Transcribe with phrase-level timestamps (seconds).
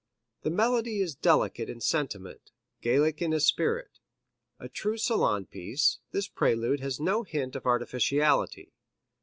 [0.41, 2.49] The melody is delicate in sentiment,
[2.81, 3.99] Gallic in its esprit.
[4.57, 8.73] A true salon piece, this prelude has no hint of artificiality.